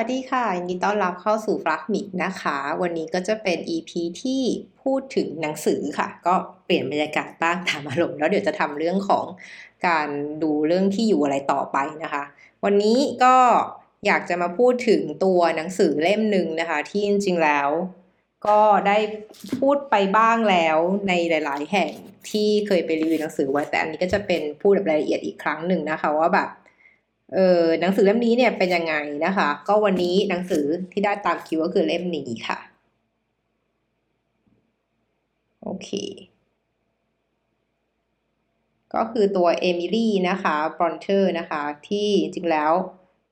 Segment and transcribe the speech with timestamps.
[0.00, 3.90] วัสดีค่ะยินดีต้อนรับเข้าสู่ฟลักมิกนะคะ วันนี้ก็จะเป็น EP
[4.22, 4.42] ที่
[4.82, 6.34] พูดถึงหนังสือค่ะ ก็
[6.64, 9.26] เปลี่ยนบรรยากาศบ้างตามอารมณ์แล้วเดี๋ยวจะทำเรื่องของ
[9.86, 10.08] การ
[10.42, 12.22] ดูเรื่องที่อยู่อะไรต่อไปนะคะ
[12.64, 13.34] วันนี้ก็
[14.06, 17.68] อยากจะมาพูดถึงตัวหนังสือเล่มหนึ่งนะคะ ที่จริงๆแล้ว
[18.46, 18.98] ก็ได้
[19.60, 21.92] พูดไปบ้างแล้วในหลาย ๆ แห่ง
[22.30, 26.48] ที่เคยไปรีวิวหนังสือไว้แต่อันนี้ก็จะเป็นพูดแบบรายละเอียดอีกครั้งหนึ่งนะคะ ว่าแบบ
[27.34, 28.94] เออหนังสือเล่มนี้เนี่ยเป็นยังไง
[29.26, 32.58] นะคะ ก็วันนี้หนังสือที่ได้ตามคิวก็คือเล่มนี้ค่ะ
[35.62, 35.88] โอเค
[38.94, 42.72] ก็คือตัวเอมิลี่นะคะบรอนเทอร์นะคะ ที่จริงแล้ว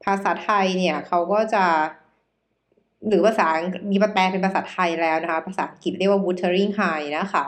[0.05, 1.65] ภาษาไทยเนี่ยเขาก็จะ
[3.09, 3.49] หรือภาษา
[3.91, 7.47] มีแปลเป็นภาษาไทยแล้วนะคะ ภาษาอังกฤษเรียกว่า Wuthering Heights นะคะ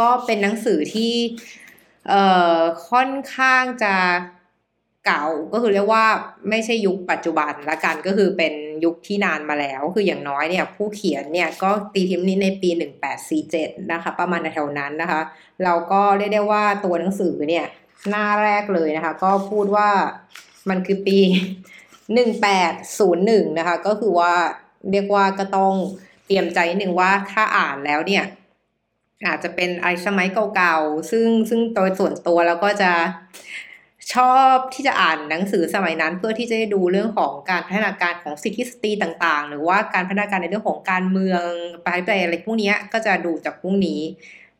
[0.00, 1.14] ก็เป็นหนังสือที่
[2.08, 2.22] เอ่
[2.56, 2.58] อ
[2.90, 3.94] ค่อนข้างจะ
[5.06, 6.04] เก่าก็คือเรียกว่า
[6.50, 8.54] ไม่ใช่ยุคปัจจุบันละกันก็คือเป็น
[8.84, 12.70] ยุคที่นานมาแล้ว คืออย่างน้อยเนี่ยผู้เขียนเนี่ยก็ตีพิมพ์นี้ในปี
[13.30, 15.20] 1847 นะคะ ประมาณแถวนั้นนะคะ
[15.64, 17.66] เราก็เรียกได้ว่าตัวหนังสือเนี่ย
[18.10, 19.88] หน้าแรกเลยนะคะ ก็พูดว่า
[20.68, 21.18] มันคือปี
[22.38, 24.32] 1801 นะคะ ก็คือว่า
[24.90, 25.72] เรียกว่าก็ต้อง
[26.26, 28.24] เตรียมใจนิดนึงว่าถ้าอ่านแล้วเนี่ย
[29.26, 32.92] อาจจะเป็นอะไรสมัยเก่าๆซึ่งซึ่งโดยส่วนตัวแล้วก็จะ
[34.14, 41.42] ชอบที่จะอ่านหนังสือสมัยนั้น เพื่อที่จะได้ดูเรื่องของการพัฒนาการของสิทธิสตรีต่าง ๆ หรือว่าการพัฒนาการในเรื่องของการเมือง
[41.84, 44.00] ไปไปอะไรพวกนี้ก็จะดูจากพวกนี้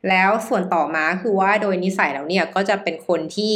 [0.08, 3.54] แล้วส่วนต่อมาคือว่าโดยนิสัยแล้วเนี่ยก็จะเป็นคนที่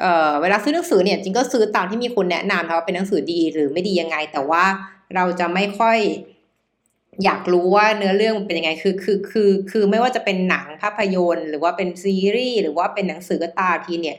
[0.00, 4.64] เอ่อเวลาซื้อหนังสือเนี่ยจริงก็ซื้อตามที่มีคนแนะนำค่ะว่าเป็นหนังสือดีหรือไม่ดียังไง แต่ว่า
[5.14, 5.98] เราจะไม่ค่อย
[7.24, 14.18] อยากรู้ว่าเนื้อเรื่องมันเป็นยังไง คือคือคือคือไม่ว่าจะเป็นหนังภาพยนตร์ หรือว่าเป็นซีรีส์หรือว่าเป็นหนังสือก็ตามทีเนี่ย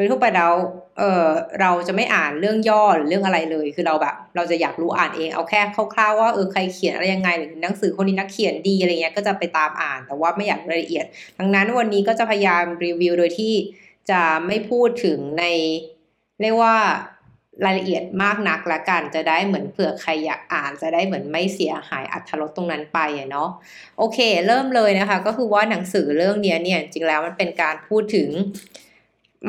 [0.00, 0.52] โดยทั่วไปแล้ว
[0.98, 1.26] เออ
[1.60, 5.60] เราจะไม่อ่านเรื่องย่อหรือเรื่องอะไรเลย คือเราแบบ เราจะอยากรู้อ่านเองเอาแค่
[5.94, 11.04] คร่าวๆว่าเออใครเขียนอะไรยังไงหรือหนังสือคนนี้นักเขียนดีอะไรเงี้ยก็จะไปตามอ่าน แต่ว่าไม่อยากรายละเอียด
[11.38, 13.54] ดังนั้นวันนี้ก็จะพยายามรีวิวโดยที่
[14.10, 15.44] จะไม่พูดถึงใน
[16.40, 16.76] เรียกว่า
[17.64, 23.50] รายละเอียดมากนักละกันจะได้เหมือนเผื่อใครอยากอ่านจะได้เหมือนไม่เสียหายอัธรสตรงนั้นไปอะเนาะ
[23.98, 28.28] โอเค เริ่มเลยนะคะ ก็คือว่าหนังสือเรื่องนี้เนี่ยจริงแล้วมันเป็นการพูดถึง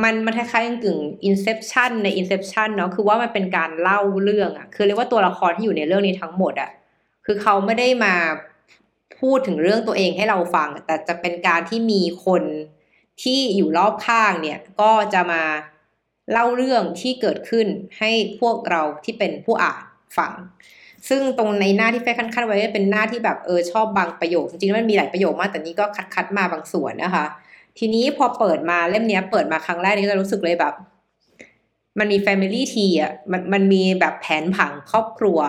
[0.03, 6.71] มันมันคล้ายๆกึ่ง inception ใน inception เนาะคือว่ามันเป็นการเล่าเรื่องอะคือเรียกว่าตัวละครที่อยู่ในเรื่องนี้ทั้งหมดอะ
[7.25, 8.13] คือเขาไม่ได้มา
[9.19, 12.43] พูดถึงเรื่องตัวเองให้เราฟัง แต่จะเป็นการที่มีคน
[13.23, 15.43] ที่อยู่รอบข้างเนี่ย ก็จะมา
[16.31, 17.67] เล่าเรื่องที่เกิดขึ้น
[17.99, 19.81] ให้พวกเราที่เป็นผู้อ่าน
[20.17, 20.31] ฟัง
[21.09, 27.25] ซึ่งตรงในหน้าที่แฟคันคัดไว้เป็นหน้าที่แบบเออชอบบางประโยค จริงๆมันมีหลายประโยคมากแต่นี้ก็คัดคัดมาบางส่วนนะคะ
[27.77, 30.73] ทีนี้พอเปิดมาเล่มเนี้ย เปิดมาครั้งแรกนี่ก็จะรู้สึกเลยแบบ
[31.99, 35.39] มันมี Family t อะมันมันมีแบบแผนผังครอบครัว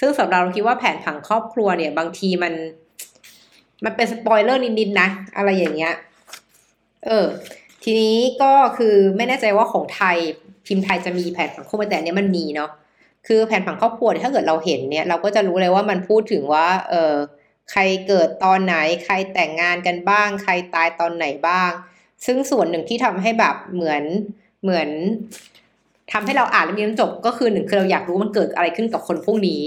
[0.00, 2.52] ซึ่งสำหรับเราคิดว่าแผนผังครอบครัวเนี่ย บางทีมัน
[3.84, 5.94] มันเป็นสปอยเลอร์นิดๆนะ อะไรอย่างเงี้ย
[7.06, 7.26] เออ
[7.84, 10.16] ทีนี้ก็คือไม่แน่ใจว่าของไทย
[10.66, 12.70] พิมพ์ไทยจะมีแผนผังครอบครัวแต่เนี้ยมันมีเนาะ
[13.26, 17.14] คือแผนผังครอบครัวถ้าเกิดเราเห็นเนี่ยเราก็จะรู้เลยว่ามันพูดถึงว่า เออ
[17.70, 21.70] ใครเกิดตอนไหน ใครแต่งงานกันบ้าง ใครตายตอนไหนบ้าง
[22.26, 24.02] ซึ่งส่วนหนึ่งที่ทำให้แบบเหมือน
[24.62, 24.88] เหมือน
[26.12, 29.62] ทำให้เราอ่านแล้วมีน้ำจบก็คือหนึ่งคือเราอยากรู้มันเกิดอะไรขึ้นกับคนพวกนี้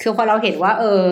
[0.00, 1.02] คือพอเราเห็นว่า เออ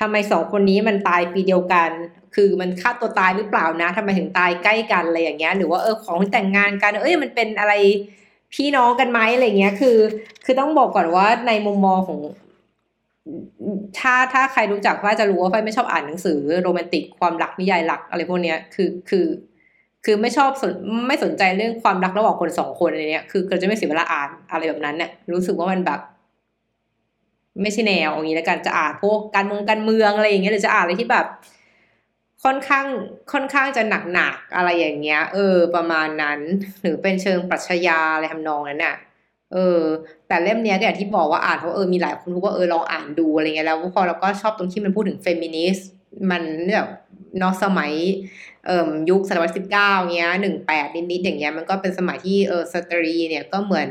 [0.00, 1.90] ทำไมสองคนนี้มันตายปีเดียวกัน
[2.34, 7.74] คือมันฆ่าตัวตายหรือเปล่านะทำไมถึงตายใกล้กันอะไรอย่างเงี้ย หรือว่าเออของแต่งงานกันเอ้ยมันเป็นอะไร
[8.54, 9.96] พี่น้องกันไหมอะไรเงี้ย คือ
[10.44, 12.18] คือต้องบอกก่อนว่าในมุมมองของ
[13.98, 19.26] ถ้าถ้าใครรู้จักว่าจะรู้ว่าไฟไม่ชอบอ่านหนังสือโรแมนติกความรักนิยายรักอะไรพวกเนี้ยคือคือ
[20.04, 20.72] คือไม่ชอบสน
[21.08, 26.00] ไม่สนใจเรื่องความรักระหว่างคนสองคนอะไรเนี้ยคือเราจะไม่เสียเวลาอ่านอะไรแบบนั้นเนี่ยรู้สึกว่ามันแบบ
[27.62, 31.26] ไม่ใช่แนวอย่างนี้แล้วกันจะอ่านพวกการเมืองการเมืองอะไรอย่างเงี้ยหรือจะอ่านอะไรที่แบบ
[32.44, 32.86] ค่อนข้าง
[33.32, 33.82] ค่อนข้างจะ
[34.14, 36.40] หนักๆอะไรอย่างเงี้ย เออ ประมาณนั้น
[36.80, 38.96] หรือเป็นเชิงปรัชญาอะไรทำนองนั้นน่ะ
[39.52, 39.82] เออ
[40.28, 45.88] แต่เล่มเนี้ยก็อย่างที่บอกว่าอ่านเพราะเออมีหลายคนรู้ว่าเออลองอ่านดูอะไรเงี้ยแล้วพอเราก็ชอบตรงที่มันพูดถึงเฟมินิสต์
[46.30, 46.42] มัน
[46.74, 46.88] แบบ
[47.42, 47.92] นอกสมัย
[48.66, 53.90] เอ่อยุคศตวรรษสิบเก้าเงี้ยหนึ่งแปดนิดๆอย่างเงี้ยมันก็เป็นสมัยที่เออสตรีเนี่ยก็เหมือน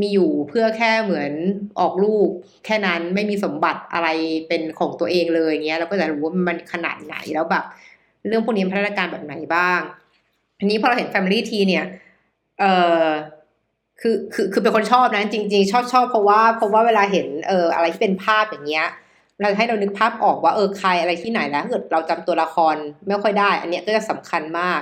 [0.00, 1.32] มีอยู่เพื่อแค่เหมือน
[1.80, 2.28] ออกลูก
[2.64, 4.08] แค่นั้นไม่มีสมบัติอะไร
[4.48, 7.64] เป็นของตัวเองเลยเงี้ยเราก็จะรู้ว่ามันขนาดไหนแล้วแบบ
[8.26, 9.80] เรื่องพวกนี้พัฒนาการแบบไหนบ้าง
[10.58, 11.84] อันนี้พอเราเห็น Family T เนี่ย
[12.60, 12.64] เอ
[13.04, 13.06] อ
[14.06, 18.86] คือคือคือเป็นคนชอบนะจริง ๆ ชอบชอบเพราะว่าเพราะว่าเวลาเห็นเอออะไรที่เป็นภาพอย่างเงี้ย
[19.40, 22.74] เราให้เรานึกภาพออกว่าเออใครอะไรที่ไหนแล้วถ้าเกิดเราจำตัวละคร
[23.08, 24.80] ไม่ค่อยได้ อันเนี้ยก็จะสำคัญมาก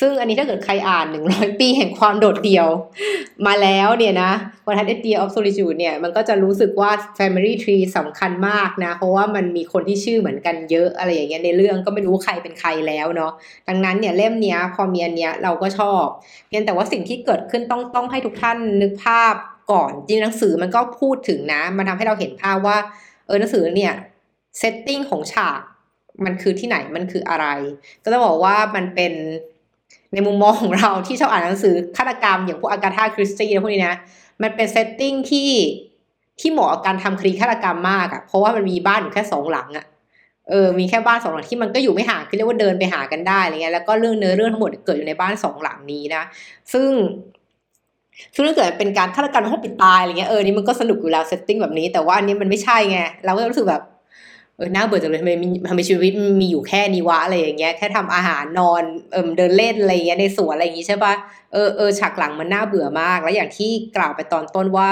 [0.00, 2.68] ซึ่งอันนี้ถ้าเกิดใครอ่านหนึ่งร้อยปีแห่งความโดดเดี่ยว
[3.46, 4.30] มาแล้วเนี่ยนะ
[4.66, 13.32] One Hundred Years of Solitude เนี่ยมันก็จะรู้สึกว่า Family Tree สำคัญมากนะ เพราะว่ามันมีคนที่ชื่อเหมือนกันเยอะอะไรอย่างเงี้ยในเรื่องก็ไม่รู้ใครเป็นใครแล้วเนาะ
[13.68, 16.04] ดังนั้นเนี่ยเล่มเนี้ยพอมีอันเนี้ยเราก็ชอบ
[16.48, 19.34] เพียงแต่ว่าสิ่งที่เกิดขึ้นต้องต้องให้ทุกท่านนึกภาพ
[19.72, 22.78] ก่อนจริงหนังสือมันก็พูดถึงนะ มันทำให้เราเห็นภาพว่า
[23.26, 23.94] เออหนังสือเนี่ย
[24.58, 25.60] setting ของฉาก
[26.24, 27.46] มันคือที่ไหนมันคืออะไร
[28.02, 29.14] ก็ต้องบอกว่ามันเป็น
[30.14, 33.96] ในมุมมองของเราที่ชอบอ่านหนังสือฆาตกรรมอย่างพวกอากาธาคริสตี้พวกนี้นะ
[34.42, 35.50] มันเป็น setting ที่
[36.40, 39.86] ที่เหมาะกับการทำคดีฆาตกรรมมากอะ่ะ เพราะว่ามันมีบ้านอยู่แค่สองหลังอะ่ะ
[40.50, 46.22] เออมีแค่บ้านสองหลังที่มันก็อยู่ไม่ห่างคือเรียกว่าเดินไปหากันได้อะไรเงี้ยแล้วก็เรื่องเนื้อเรื่องทั้งหมดเกิดอยู่ในบ้านสองหลังนี้นะ
[46.72, 46.90] ซึ่ง
[48.34, 53.82] ซึ่งถ้าเกิดเป็นการฆาตกรรมห้องปิดตายอะไรเงี้ยเออนี่มันก็สนุกอยู่แล้ว setting แบบนี้แต่ว่าอันนี้มันไม่ใช่ไงเราก็รู้สึกแบบ
[54.56, 55.32] เออน่าเบื่อจังเลยทำไม
[55.68, 61.14] ทำไมชีวิตมีอยู่แค่นี้วะอะไรอย่างเงี้ยแค่ทำอาหารนอนเอิมเดินเล่นอะไรเงี้ยในสวนอะไรอย่างงี้ใช่ปะ
[61.52, 64.90] เออเออฉากหลังมันน่าเบื่อมาก แล้วอย่างที่กล่าวไปตอนต้นว่า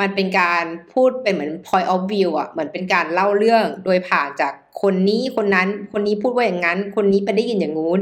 [0.00, 4.52] มันเป็นการพูดเป็นเหมือน point of view อะเหมือนเป็นการเล่าเรื่องโดยผ่านจาก
[4.82, 8.00] คนนี้คนนั้น คนนี้พูดว่าอย่างนั้น คนนี้ไปได้ยินอย่างงู้น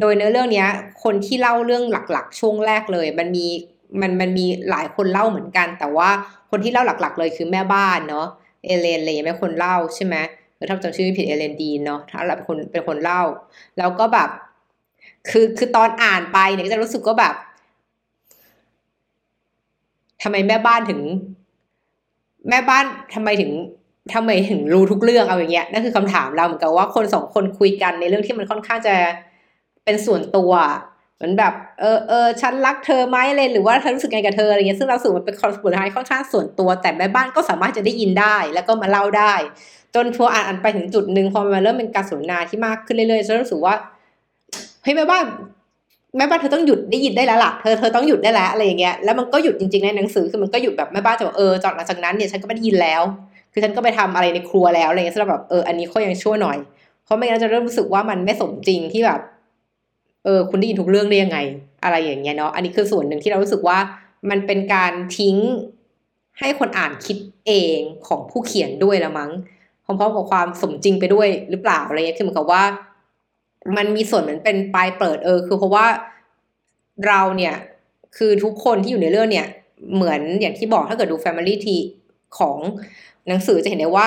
[0.00, 0.68] โดยเนื้อเรื่องเนี้ย
[1.04, 3.46] คนที่เล่าเรื่องหลักๆ ช่วงแรกเลย มันมี
[4.00, 6.10] มันมันมีหลายคนเล่าเหมือนกัน แต่ว่า
[6.50, 8.26] คนที่เล่าหลัก ๆ เลยคือแม่บ้านเนาะ
[8.64, 13.22] เอเลนอะไรอย่างเงี้ยคนเล่าใช่ไหมรือ ถ้าจำชื่อผิดเอเลนดีนเนาะถ้าเราเป็นคนเป็นคนเล่า
[13.78, 14.28] แล้วก็แบบ
[15.30, 17.34] คือคือตอนอ่านไปเนี่ยก็จะรู้สึกก็แบบ
[20.22, 21.00] ทำไมแม่บ้านถึง
[22.48, 22.84] แม่บ้าน
[23.14, 23.50] ทำไมถึง
[24.14, 28.94] ทำไมถึงรู้ทุกเรื่องเอาอย่างเงี้ยนั่นคือคำถามเราเหมือนกับว่าคนสองคนคุยกันในเรื่องที่มันค่อนข้างจะ
[29.84, 30.52] เป็นส่วนตัว
[31.16, 39.34] เหมือนแบบเออเออฉันรักเธอไหมเลยหรือว่าเธอรู้สึกไงกับเธออะไรเงี้ยซึ่งเราสึกมันเป็นคอนสปทายค่อนข้างส่วนตัว แต่แม่บ้านก็สามารถจะได้ยินได้ แล้วก็มาเล่าได้
[39.94, 43.74] จนทัวอ่านไปถึงจุดหนึ่งพอมันเริ่มเป็นการสนทนาที่มากขึ้นเรื่อยๆฉันรู้สึกว่า
[44.82, 45.24] เฮ้ยแม่บ้าน
[46.16, 53.02] แม่บ้านเธอต้องหยุดได้ยินได้แล้วล่ะเธอเธอต้องหยุดได้แล้วอะไรอย่างเงี้ยแล้วมันก็หยุดจริงๆในหนังสือคือมันก็หยุดแบบแม่บ้านจะบอกเออจากหลังจากนั้นเนี่ยฉันก็ไม่ได้ยินแล้ว
[53.52, 56.58] คือฉันก็ไปทำอะไรในครัวแล้วอะไรเงี้ยสำหรับแบบเอออันนี้ค่อยยังชั่วหน่อย
[57.04, 59.20] เพราะไม่งั้นจะเริ่มรู้สึกว่ามันไม่สมจริงที่แบบ
[60.24, 61.38] เออ คุณได้ยินทุกเรื่องได้ยังไง
[61.84, 63.78] อะไรอย่างเงี้ยเนาะอันนี้คือส่วนหนึ่งที่เรารู้สึกว่า
[64.30, 65.36] มันเป็นการทิ้ง
[66.38, 67.16] ให้คนอ่านคิด
[67.46, 69.30] เองของผู้เขียนด้วยละมั้ง
[69.98, 72.62] พร้อมๆกับความสมจริงไปด้วยหรือเปล่าอะไรเงี้ยคือเหมือนกับว่า
[73.76, 75.86] มันมีส่วนเหมือนเป็นปลายเปิดเออ คือเพราะว่า
[77.06, 77.54] เราเนี่ย
[78.16, 79.46] คือทุกคนที่อยู่ในเรื่องเนี่ย
[79.94, 81.66] เหมือนอย่างที่บอกถ้าเกิดดู Family T
[82.38, 82.56] ของ
[83.28, 84.06] หนังสือจะเห็นได้ว่า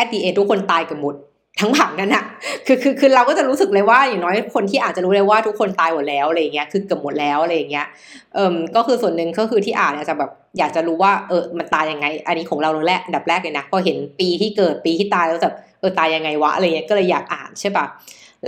[0.00, 1.14] at the end ทุกคนตายกันหมด
[1.60, 2.24] ทั้งผังนั้นอะ
[2.66, 7.86] คือคือคือเราก็จะรู้สึกเลยว่าอย่างน้อยคนที่อาจจะรู้เลยว่าทุกคนตายหมดแล้วอะไรเงี้ยคือเกือบหมดแล้วอะไรเงี้ย
[8.34, 17.86] เอ่มก็คือส่วนหนึ่งก็คือที่อ่านเนี่ยจะแบบอยากจะรู้ว่าเออมันตายยังไง อันนี้ของเราแรกอันดับแรกเลยนะพอเห็นปีที่เกิดปีที่ตายแล้วแบบเออตายยังไงวะอะไรเงี้ยก็เลยอยากอ่านใช่ปะ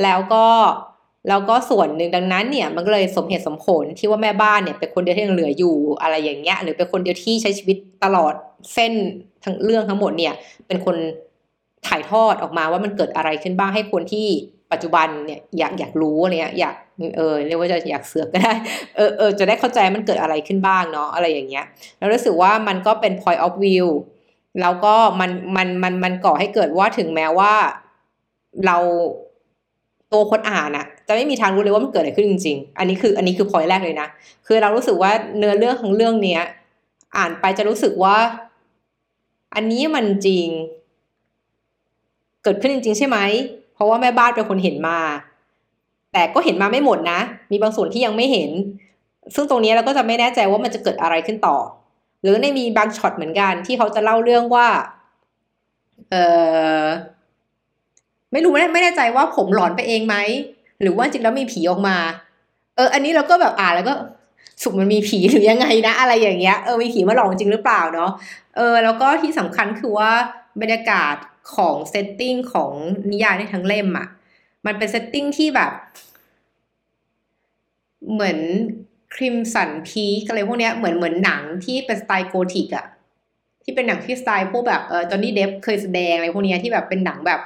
[0.02, 0.44] แล้วก็
[1.28, 8.34] แล้วก็ส่วนหนึ่งดังนั้นเนี่ยมันก็เลยสมเหตุสมผลที่ว่าแม่บ้านเนี่ยเป็นคนเดียวที่ยังเหลืออยู่อะไรอย่างเงี้ยหรือเป็นคนเดียวที่ใช้ชีวิตตลอด
[8.74, 8.92] เส้น
[9.44, 10.34] ทั้งเรื่องทั้งหมดเนี่ย
[10.66, 10.96] เป็นคน
[11.88, 14.26] ถ่ายทอดออกมาว่ามันเกิดอะไรขึ้นบ้างให้คนที่
[14.72, 16.74] ปัจจุบันเนี่ยอยากอยากรู้อะไรเงี้ยอยาก
[17.16, 18.54] เออเรียกว่าจะอยากเสือกก็ได้
[18.96, 21.64] เออเออจะได้เข้าใจมันเกิดอะไรขึ้นบ้างเนาะอะไรอย่างเงี้ย
[21.98, 23.86] แล้วรู้สึกว่ามันก็เป็น point of view
[24.60, 27.52] แล้วก็มันมันมันมันก่อให้เกิดว่าถึงแม้ว่า
[28.66, 28.76] เรา
[30.12, 34.08] ตัวคนอ่านอะจะไม่มีทางรู้เลยว่ามันเกิดอะไรขึ้นจริง ๆ อันนี้คืออันนี้คือพอยแรกเลยนะ
[34.46, 36.42] คือเรารู้สึกว่าเนื้อเรื่องของเรื่องเนี้ย
[37.16, 38.16] อ่านไปจะรู้สึกว่า
[39.54, 40.46] อันนี้มันจริง
[42.44, 43.18] เกิดขึ้นจริงๆใช่ไหม
[43.74, 44.98] เพราะว่าแม่บ้านเป็นคนเห็นมา
[46.12, 47.20] แต่ก็เห็นมาไม่หมดนะ
[47.50, 48.50] มีบางส่วนที่ยังไม่เห็น
[49.34, 51.56] ซึ่งตรงนี้เราก็จะไม่แน่ใจว่ามันจะเกิดอะไรขึ้นต่อ
[52.22, 54.66] หรือในมีบางช็อตเหมือนกันที่เขาจะเล่าเรื่องว่า
[56.10, 56.14] เอ
[56.82, 56.84] อ
[58.32, 60.16] ไม่รู้ไม่แน่ใจว่าผมหลอนไปเองไหม
[60.80, 61.96] หรือว่าจริงแล้วมีผีออกมา
[62.76, 63.94] เออ อันนี้เราก็แบบอ่านแล้วก็
[64.62, 68.10] สรุปมันมีผีหรือยังไงนะ อะไรอย่างเงี้ยเออมีผีมาหลอกจริงหรือเปล่าเนาะ
[68.56, 70.10] เออ แล้วก็ที่สำคัญคือว่า
[70.60, 71.14] บรรยากาศ
[71.54, 72.72] ของ setting ของ
[73.10, 74.08] นิยายในทั้งเล่มอะ่ะ
[74.66, 75.72] มันเป็น setting ที่แบบ
[78.12, 78.38] เหมือน
[79.14, 82.86] Crimson Peak อะไรพวกเนี้ยเหมือนเหมือนหนังที่เป็นสไตล์โกธิกอะ
[83.62, 87.40] ที่เป็นหนังที่สไตล์พวกแบบเออจอนนี่เดฟเคยแสดงอะไรพวกเนี้ยที่แบบเป็นหนังแบบ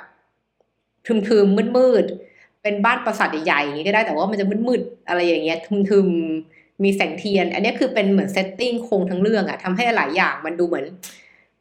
[1.07, 5.59] ทึมๆมืดๆเป็นบ้านปราสาทใหญ่ๆอย่างนี้ก็ได้แต่ว่ามันจะมืดๆอะไรอย่างเงี้ย
[5.91, 10.85] ทึมๆมีแสงเทียน อันนี้คือเป็นเหมือน setting โครงทั้งเรื่องอะทำให้หลายอย่างมันดูเหมือน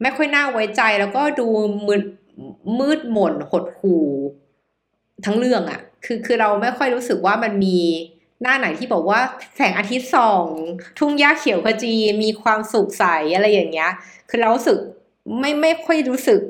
[0.01, 1.47] ไม่ค่อยน่าไว้ใจแล้วก็ดู
[1.87, 2.01] มืด
[2.79, 3.95] มืดมนหดหู่
[5.25, 7.79] ทั้งเรื่องอะ่ะคือคือเราไม่ค่อยรู้สึกว่ามันมี
[8.41, 9.19] หน้าไหนที่บอกว่า
[9.55, 10.45] แสงอาทิตย์ส่อง
[10.99, 13.91] ทุ่งหญ้าเขียวขจีมีความสุขสดใสอะไรอย่างเงี้ย
[14.29, 14.77] คือเรารู้สึก
[15.39, 16.41] ไม่ไม่ค่อยรู้สึก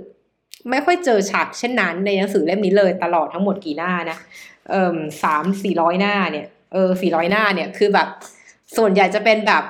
[0.69, 4.17] ไม่ค่อยเจอฉากเช่นนั้นในหนังสือเล่มนี้เลยตลอดทั้งหมดกี่หน้านะ
[4.69, 8.07] เอ่อสามสี่ร้อยหน้าเนี่ยเออสี่ร้อยหน้าเนี่ยคือแบบ
[8.77, 9.63] ส่วนใหญ่จะเป็นแบบ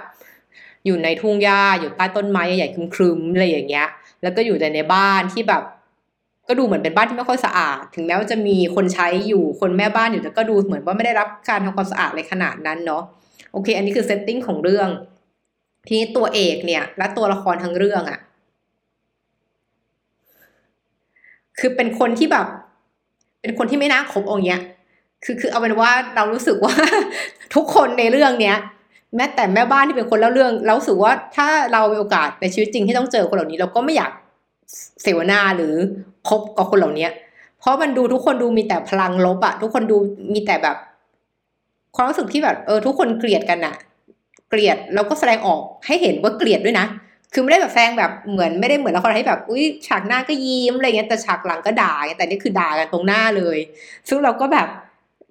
[0.86, 3.88] อยู่ในทุ่งหญ้าอยู่ใต้ต้นไม้ใหญ่ๆครึมๆอะไรอย่างเงี้ย
[4.22, 5.64] แล้วก็อยู่แต่ในบ้านที่แบบ
[6.48, 13.04] ก็ดูเหมือนเป็นบ้านที่ไม่ค่อยสะอาด ถึงแม้ว่าจะมีคนใช้อยู่คนแม่บ้านอยู่แต่ก็ดูเหมือนว่าไม่ได้รับการทำความสะอาดเลยขนาดนั้นเนาะ
[13.51, 14.88] โอเค อันนี้คือเซตติ้งของเรื่อง
[15.88, 18.20] ทีนี้ตัวเอกเนี่ย และตัวละครทั้งเรื่องอะ่ะ
[21.60, 22.48] คือเป็นคนที่แบบ
[23.42, 24.62] เป็นคนที่ไม่น่าคบองเงี้ย
[25.24, 26.74] คือคือเอาเป็นว่าเรารู้สึกว่า
[27.56, 28.58] ทุกคนในเรื่องเนี้ย
[29.16, 34.12] แม้แต่แม่บ้านที่เป็นคนเล่าเรื่องเราสึกว่าถ้าเรามีโอกาสในชีวิตจริงที่ต้องเจอคนเหล่านี้ เราก็ไม่อยาก
[35.02, 35.76] เสวนาหรือ
[36.30, 37.08] คบกับคนเหล่านี้
[37.60, 39.98] เพราะมันดูทุกคนดูมีแต่พลังลบอะทุกคนดู
[40.34, 40.78] มีแต่แบบ
[41.96, 43.76] ความรู้สึกที่แบบ เออ ทุกคนเกลียดกันอะ
[44.50, 46.86] เกลียดแล้วก็แสดงออกให้เห็นว่าเกลียดด้วยนะ
[47.34, 53.58] คือไม่ได้แบบแสดงแบบเหมือนไม่ได้เหมือนละครที่แบบอุ้ยฉากหน้าก็ยิ้มอะไรเงี้ยแต่ฉากหลังก็ด่าแต่นี่คือด่ากันตรงหน้าเลย
[54.10, 54.68] ซึ่งเราก็แบบ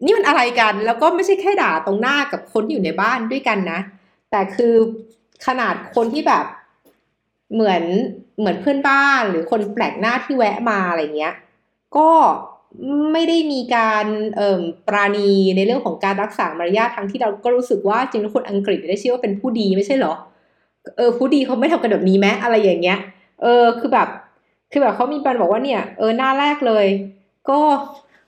[0.04, 3.80] นี่มันอะไรกัน แล้วก็ไม่ใช่แค่ด่าตรงหน้ากับคนที่อยู่ในบ้านด้วยกันนะ
[4.30, 4.74] แต่คือ
[5.46, 6.44] ขนาดคนที่แบบ
[7.54, 7.82] เหมือน
[8.38, 11.34] เหมือนเพื่อนบ้านหรือคนแปลกหน้าที่แวะมาอะไรเงี้ย
[11.96, 12.10] ก็
[13.12, 20.14] ไม่ได้มีการเอ่อปราณีในเรื่องของการรักษามารยาททั้งที่เราก็รู้สึกว่าจริงๆคนอังกฤษได้ชื่อว่าเป็นผู้ดีไม่ใช่เหรอ
[20.96, 22.98] เออผู้ดีเขาไม่ทำกันแบบนี้ไหมอะไรอย่างเงี้ย
[23.42, 24.08] เออคือแบบ
[24.72, 26.86] คือแบบเขามีบันบอกว่าเนี่ยเออหน้าแรกเลย
[27.48, 27.58] ก็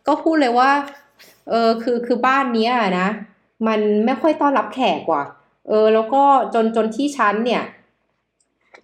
[0.06, 0.70] ก็พูดเลยว่า
[1.48, 3.08] เออคือคือบ้านเนี้ยนะ
[3.66, 5.24] มันไม่ค่อยต้อนรับแขกว่ะ
[5.68, 6.22] เออ แล้วก็
[6.54, 7.62] จนจนที่ชั้นเนี่ย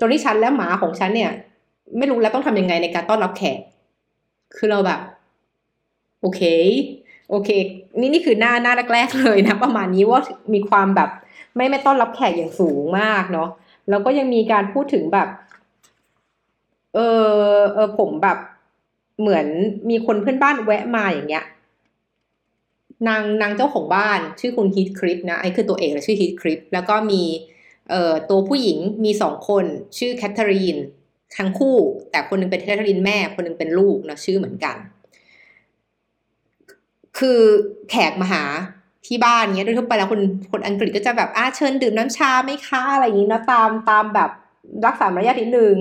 [0.01, 1.31] จนที่ชั้นและหมาของฉันเนี่ย
[1.99, 3.59] ไม่รู้แล้วต้องทำยังไงในการต้อนรับแขก
[4.57, 5.01] คือเราแบบ
[6.21, 6.43] โอเค
[7.31, 7.51] โอเค
[8.01, 10.21] นี่นี่คือหน้าหน้าแรกๆเลยนะ ประมาณนี้ว่า
[10.55, 11.11] มีความแบบ
[11.57, 13.49] ไม่ไม่ต้อนรับแขกอย่างสูงมากเนาะ
[13.89, 15.29] แล้วก็ยังมีการพูดถึงแบบ
[16.95, 16.99] เอ
[17.55, 18.39] อเออผมแบบ
[19.21, 19.47] เหมือน
[19.91, 21.45] มีคนเพื่อนบ้านแวะมาอย่างเงี้ย
[23.09, 27.23] นางนางเจ้าของบ้านชื่อคุณฮีทคริปนะไอ้คือตัวเอกเลยชื่อฮีทคริปแล้วก็มี
[27.91, 29.65] เอ่อตัวผู้หญิงมีสองคน
[29.99, 30.77] ชื่อแคทเธอรีน
[31.37, 31.77] ทั้งคู่
[32.11, 34.77] แต่คนนึงเป็นแคทเธอรีนแม่ คนนึงเป็นลูกนะชื่อเหมือนกัน
[37.19, 37.41] คือ
[37.91, 38.43] แขกมาหา
[39.07, 40.21] ที่บ้านเงี้ยโดยทั่วไปแล้วคน
[40.53, 44.31] คนอังกฤษก็จะแบบอาเชิญดื่มน้ำชาไหมคะอะไรอย่างนี้นะตามตามแบบ
[44.87, 45.75] รักษามารยาทนิดนึง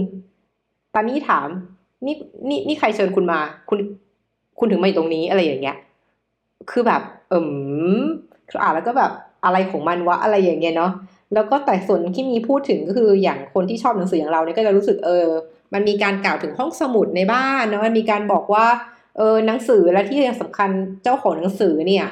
[0.93, 1.47] ตอนนี้ถาม
[2.05, 2.15] นี่
[2.49, 3.79] นี่นี่ใครเชิญคุณมา คุณ
[4.59, 5.77] คุณถึงมาอยู่ตรงนี้อะไรอย่างเงี้ย
[6.71, 7.49] คือแบบ เอิม
[8.61, 9.11] อ่านแล้วก็แบบ
[9.45, 10.91] อะไรของมันวะอะไรอย่างเงี้ยเนาะ
[11.35, 15.27] แล้วก็แต่ส่วนที่มีพูดถึงก็คืออย่างคนที่ชอบหนังสืออย่างเราเนี่ยก็จะรู้สึกเออ
[15.73, 18.65] มันมีการกล่าวถึงห้องสมุดในบ้านเนาะมันมีการบอกว่า
[19.17, 20.69] เออหนังสือและที่ยังสำคัญ
[21.03, 22.05] เจ้าของหนังสือเนี่ย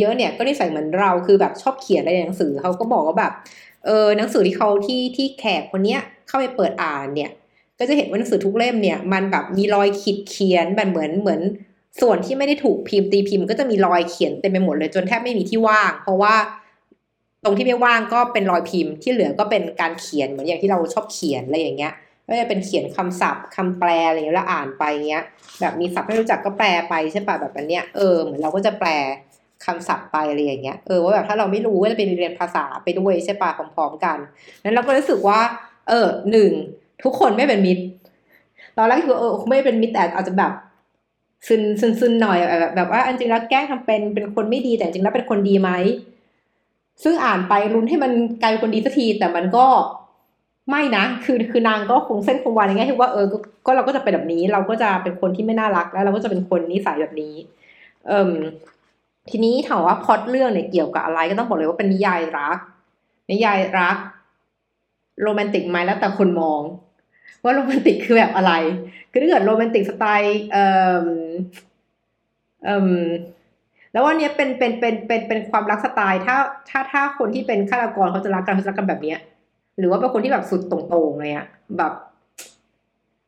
[0.00, 3.32] เยอะๆเนี่ยก็นิสัยเหมือนเราคือแบบชอบเขียนอะไรในหนังสือเขาก็บอกว่าแบบ
[3.86, 7.30] เออหนังสือที่เขาที่ที่แขกคนเนี้ยเข้าไปเปิดอ่านเนี่ย
[7.78, 11.40] ก็จะเห็นว่าหนังสือทุกเล่มเนี่ย มันแบบมีรอยขีดเขียนแบบเหมือนเหมือน
[12.00, 16.34] ส่วนที่ไม่ได้ถูกพิมพ์ตีพิมพ์ ก็จะมีรอยเขียนเต็มไปหมดเลยจนแทบไม่มีที่ว่าง เพราะว่า
[17.44, 21.92] ตรงที่ไม่ว่างก็เป็นรอยพิมพ์ที่เหลือก็เป็นการเขียนเหมือนอย่างที่เราชอบเขียนอะไรอย่างเงี้ย
[22.28, 25.24] ก็จะเป็นเขียนคำศัพท์คำแปลอะไรอย่างเงี้ยแล้วอ่านไปเงี้ย
[25.60, 28.90] แบบมีศัพท์ไม่รู้จักก็แปลไปใช่ป่ะแบบอันเนี้ยเออเหมือนเราก็จะแปล
[29.64, 34.18] คำศัพท์ไปอะไรอย่างเงี้ยเออว่าแบบถ้าเราไม่รู้ก็จะไปเรียนภาษาไปด้วยใช่ป่ะพร้อมๆกัน
[34.62, 35.40] นั้นเราก็รู้สึกว่า
[35.88, 36.50] เออหนึ่ง
[37.04, 37.82] ทุกคนไม่เป็นมิตร
[38.76, 40.52] ตอนแรกคือเออไม่เป็นมิตรแต่อาจจะแบบ
[41.48, 45.70] ซึนซึนซึนหน่อยแบบแบบว่าจริงแล้วแกล้งทำเป็นเป็นคนไม่ดีแต่จริงแล้วเป็นคนดีไหม
[47.04, 49.66] ซึ่งอ่านไปรุนให้มันกลายเป็นคนดีสักที แต่มันก็
[50.70, 53.26] ไม่นะ คือคือนางก็คงเส้นคงวาในแง่ที่ว่าเออ
[53.66, 57.34] ก็เราก็จะเป็นแบบนี้ เราก็จะเป็นคนที่ไม่น่ารัก แล้วเราก็จะเป็นคนนิสัยแบบนี้
[58.08, 58.30] เอ่ม
[59.30, 62.58] ทีนี้ถามว่าพอตเรื่องเนี่ยเกี่ยวกับอะไรก็ต้องบอกเลยว่าเป็นนิยายรัก
[63.30, 63.96] นิยายรัก
[65.22, 66.60] โรแมนติกไหมแล้วแต่คนมอง
[67.42, 68.52] ว่าโรแมนติกคือแบบอะไร
[69.10, 70.66] คือถ้าเกิดโรแมนติกสไตล์ เอ่
[71.04, 71.06] อ
[72.64, 72.90] เอ่อ
[73.92, 76.36] แล้วว่าเนี้ยเป็นเป็นเป็นเป็นเป็นความรักสไตล์ ถ้า
[76.70, 79.18] ถ้าถ้าคนที่เป็นฆาตกรเขาจะรักกันเขาจะรักกันแบบเนี้ย
[79.78, 81.46] หรือว่าเป็นคนที่แบบสุดตรงๆเลยอะ
[81.76, 81.92] แบบ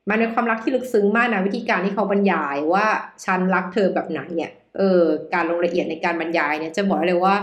[0.09, 2.87] มันเป็นความรักที่ลึกซึ้งมากนะวิธีการที่เขาบรรยายว่า
[3.25, 5.03] ฉันรักเธอแบบไหนเนี่ยเออ
[5.35, 7.35] การลงรายละเอียดในการบรรยายเนี่ยจะบอกเลยว่า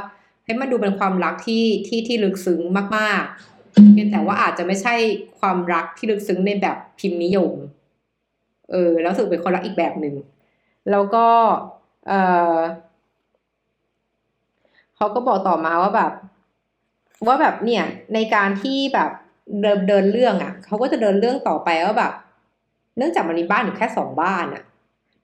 [0.45, 2.59] ให้มันดูเป็นความรักที่ที่ที่ลึกซึ้ง
[2.97, 4.95] มากๆเพียงแต่ว่าอาจจะไม่ใช่
[5.39, 7.53] ความรักที่ลึกซึ้งในแบบพิมพ์นิยม
[8.71, 10.15] เออ แล้วสึกเป็นคนรักอีกแบบหนึ่ง
[10.91, 11.25] แล้วก็
[12.07, 12.13] เอ
[12.55, 12.57] อ
[15.01, 16.11] เขาก็บอกต่อมาว่าแบบ
[17.27, 19.11] ว่าแบบเนี่ยในการที่แบบ
[19.61, 22.13] เดินเดินเรื่องอะเขาก็จะเดินเรื่องต่อไปว่าแบบ
[22.97, 24.63] เนื่องจากมันมีบ้านอยู่แค่สองบ้านอะ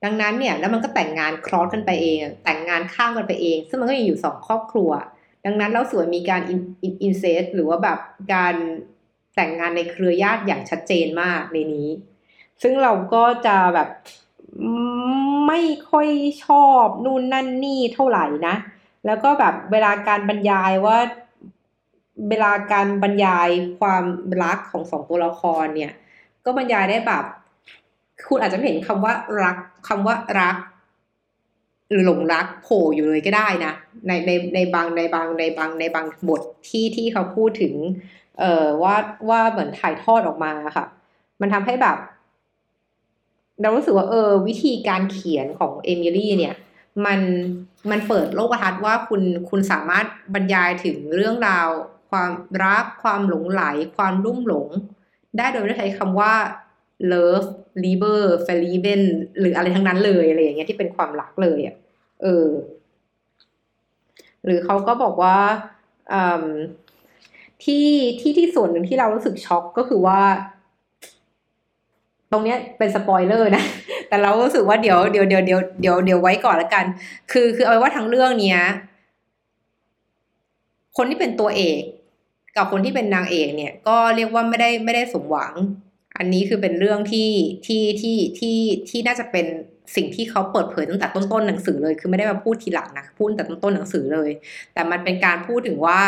[0.04, 4.92] ดังนั้นเนี่ย แล้วมันก็แต่งงานคลอสกันไปเอง แต่งงานข้ามกันไปเอง ซึ่งมันก็ยังอยู่สองครอบครัว
[5.46, 6.42] ดังนั้นแล้วส่วนมีการ
[7.04, 8.00] อินเซสหรือว่าแบบ
[8.34, 8.56] การ
[9.36, 11.90] แต่งงานในเครือญาติอย่างชัดเจนมากในนี้
[12.62, 13.90] ซึ่งเราก็จะแบบ
[15.48, 16.08] ไม่ค่อย
[16.46, 18.56] ชอบนู่นนั่นนี่เท่าไหร่นะ
[19.08, 20.98] แล้วก็แบบเวลาการบรรยายว่า
[22.30, 23.50] เวลาการบรรยาย
[23.80, 24.04] ความ
[24.44, 25.94] รักของสองตัวละครเนี่ย
[26.46, 27.24] ก็บรรยายได้แบบ
[28.28, 30.56] คุณอาจจะเห็นคำว่ารักคำว่ารัก
[31.90, 33.74] หรือหลงรักโผล่อยู่เลยก็ได้นะ
[34.08, 37.74] ในในในบางในบางในบางในบางบทที่ที่เขาพูดถึง
[38.40, 38.96] เอ่อว่า
[39.30, 40.86] ว่าเหมือนถ่ายทอดออกมาค่ะ
[41.42, 41.98] มันทำให้แบบ
[43.62, 46.56] เรารู้สึกว่าเออ วิธีการเขียนของเอมิลี่เนี่ย
[47.06, 47.20] มัน
[47.92, 51.70] มันเปิดโลกทัศน์ว่าคุณคุณสามารถบรรยายถึงเรื่องราว
[52.10, 52.32] ความ
[52.64, 53.64] รัก ความหลงไหล
[53.98, 54.68] ความรุ่มหลง
[55.38, 56.34] ได้โดยไม่ใช้คำว่า
[57.12, 57.48] love
[57.84, 59.02] liber f e l i b e n
[59.40, 61.76] หรืออะไรทั้งนั้นเลยอะไรอย่างเงี้ยที่เป็นความรักเลยอะ
[62.24, 62.48] เออ
[64.46, 65.38] หรือเขาก็บอกว่า
[67.64, 67.88] ที่
[68.20, 70.20] ที่ที่ส่วนหนึ่งที่เรารู้สึกช็อกก็คือว่า
[72.32, 73.64] ตรงเนี้ยเป็นสปอยเลอร์นะ
[74.10, 76.86] แต่เรารู้สึกว่าเดี๋ยวเดี๋ยวเดี๋ยวเดี๋ยวเดี๋ยวเดี๋ยวไว้ก่อนละกัน
[77.32, 78.60] คือ คือเอาไว้ว่าทั้งเรื่องเนี้ย
[80.98, 81.82] คนที่เป็นตัวเอก
[82.56, 85.54] กับคนที่เป็นนางเอกเนี่ย ก็เรียกว่าไม่ได้ไม่ได้สมหวัง
[86.18, 87.30] อันนี้คือเป็นเรื่องที่
[87.66, 88.58] ที่ที่ที่
[88.90, 89.46] ที่น่าจะเป็น
[89.96, 94.30] สิ่งที่เขาเปิดเผยตั้งแต่ต้นๆหนังสือเลย คือไม่ได้มาพูดทีหลังนะพูดแต่ต้นๆหนังสือเลย
[94.74, 96.00] แต่มันเป็นการพูดถึงว่า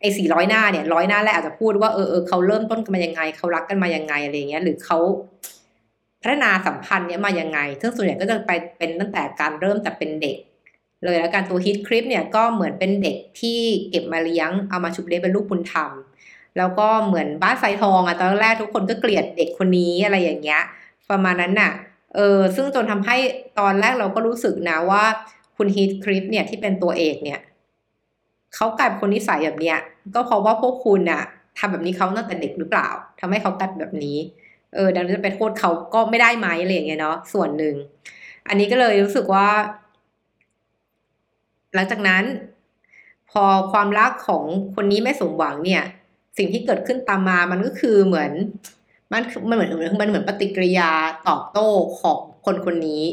[0.00, 4.98] ไอ้สี่ร้อยหน้าเนี่ยร้อยหน้าแรกอาจจะพูดว่าเออเออเขาเริ่มต้นกันมายังไงเขารักกันมายังไงอะไรเงี้ยหรือเขา
[6.24, 10.36] พัฒนาสัมพันธ์เนี้ยมายังไง ซึ่งส่วนใหญ่ก็จะไปเป็นตั้งแต่การเริ่มแต่เป็นเด็ก
[11.04, 15.90] เลยแล้วการตัวฮิตคลิปเนี่ยก็เหมือนเป็นเด็กที่เก็บมาเลี้ยงเอามาชุบเลี้ยงเป็นลูกบุญธรรม
[16.58, 20.62] แล้วก็เหมือนบ้านไซทองอะตอนแรกทุกคนก็เกลียดเด็กคนนี้อะไรอย่างเงี้ย
[21.10, 21.72] ประมาณนั้นน่ะ
[22.14, 23.16] เออซึ่งจนทำให้
[23.58, 25.04] ตอนแรกเราก็รู้สึกนะว่า
[25.56, 27.40] คุณฮิตคลิปเนี่ยที่เป็นตัวเอกเนี่ย
[28.54, 29.78] เขากลายเป็นคนนิสัยแบบเนี้ย
[30.14, 31.22] ก็เพราะว่าพวกคุณน่ะ
[31.58, 32.88] ทำแบบนี้เขาตั้งแต่เด็กหรือเปล่า
[33.20, 34.18] ทำให้เขากลายแบบนี้
[34.74, 37.74] เออดังนั้นจะไปโทษเขาก็ไม่ได้ไหมอะไรอย่างเงี้ยเนาะส่วนหนึ่ง
[38.48, 39.48] อันนี้ก็เลยรู้สึกว่า
[41.74, 42.24] หลังจากนั้น
[43.30, 44.44] พอความรักของ
[44.74, 45.82] คนนี้ไม่สมหวังเนี่ย
[46.38, 48.30] สิ่งที่เกิดขึ้นตามมามันก็คือเหมือน
[49.12, 49.70] มันมันเหมือน
[50.00, 50.90] มันเหมือนปฏิกิริยา
[51.28, 51.68] ตอบโต้
[52.00, 53.04] ของคนคนนี้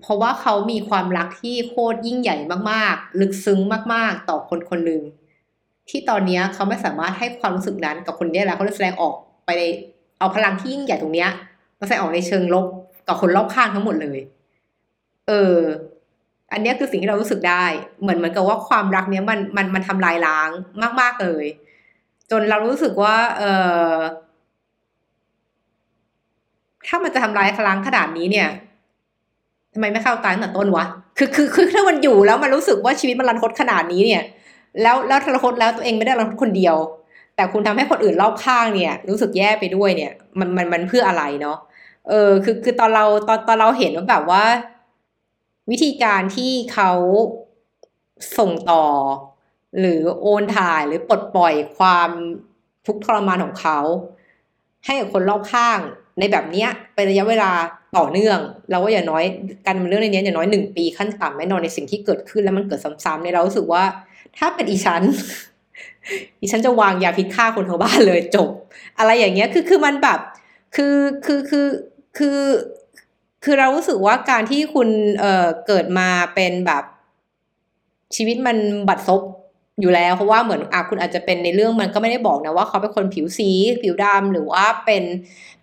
[0.00, 2.36] เพราะว่าเขามีความรักที่โคตรยิ่งใหญ่
[2.70, 3.60] มากๆ ลึกซึ้ง
[3.94, 5.02] มากๆ ต่อคนคนหนึ่ง
[5.88, 9.62] ที่ตอนนี้เขาไม่สามารถให้ความรู้สึกนั้นกับคนนี้แล้วเขาเลยแสดงออกไปใน
[10.24, 11.30] เอาพลังที่ยิ่งใหญ่ตรงเนี้ย
[11.78, 12.66] มาแสดงออกในเชิงลบ
[13.06, 14.18] กับคนรอบข้างทั้งหมดเลย
[15.28, 15.56] เออ
[16.52, 17.64] อันนี้คือสิ่งที่เรารู้สึกได้
[18.00, 20.50] เหมือนเหมือนกับว่าความรักเนี้ยมันมันมันทำลายล้าง
[21.00, 21.44] มาก ๆเลย
[22.30, 23.42] จนเรารู้สึกว่า เอ
[23.90, 23.92] อ
[26.86, 28.48] ถ้ามันจะทำลายล้างขนาดนี้เนี่ย
[29.72, 30.84] ทำไมไม่เข้าตายตั้งแต่ต้นวะ
[31.18, 34.22] คือคือคือถ้ามันอยู่แล้วมันรู้สึกว่าชีวิตมันรันทดขนาดนี้เนี่ย
[34.82, 36.76] แล้วแล้วทรันทดแล้วตัวเองไม่ได้รันทดคนเดียว
[37.36, 41.58] แต่คุณทำให้คนอื่นรอบข้างเนี่ย รู้สึกแย่ไปด้วยเนี่ย มันมันมันเพื่ออะไรเนาะ
[42.08, 44.44] เออคือคือตอนเราตอนตอนเราเห็นว่าแบบว่า
[45.70, 46.92] วิธีการที่เขา
[48.38, 48.84] ส่งต่อ
[49.80, 52.10] หรือโอนถ่ายหรือปลดปล่อยความ
[52.86, 53.78] ทุกข์ทรมานของเขา
[54.84, 55.78] ให้กับคนรอบข้าง
[56.18, 57.50] ในแบบเนี้ยเป็นระยะเวลา
[57.96, 58.38] ต่อเนื่อง
[58.70, 59.24] เราว่าอย่างน้อย
[59.64, 63.84] การเป็นเรื่องในนี้อย่างน้อยหนึ่งปีขั้นต่ำแน่นอนในสิ่งที่เกิดขึ้นแล้วมันเกิดซ้ำๆในเรารู้สึกว่า
[64.38, 65.02] ถ้าเป็นอีฉัน
[66.40, 68.48] อีฉันจะวางยาพิษฆ่าคนทั้งบ้านเลยจบ
[68.98, 70.18] อะไรอย่างเงี้ยคือคือมันแบบ
[70.76, 71.68] คือคือคือ
[72.18, 72.40] คือ
[73.44, 74.88] คือเรารู้สึกว่าการที่คุณ
[75.20, 76.84] เอ่อเกิดมาเป็นแบบ
[78.16, 78.56] ชีวิตมัน
[78.88, 79.22] บัดซบ
[79.80, 83.50] อยู่แล้ว เพราะว่าเหมือนอะคุณอาจจะเป็นในเรื่องมันก็ไม่ได้บอกนะว่าเขาเป็นคนผิวสี
[83.82, 85.04] ผิวดำหรือว่าเป็น